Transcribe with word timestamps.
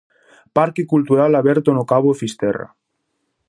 Parque 0.57 0.83
cultural 0.93 1.31
aberto 1.35 1.69
no 1.73 1.87
Cabo 1.91 2.09
Fisterra. 2.21 2.67